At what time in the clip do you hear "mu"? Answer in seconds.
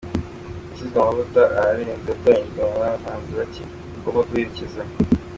2.69-2.75